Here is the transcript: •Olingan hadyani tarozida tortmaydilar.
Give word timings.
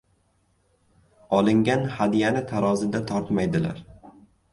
•Olingan 1.39 1.85
hadyani 1.97 2.41
tarozida 2.53 3.03
tortmaydilar. 3.13 3.83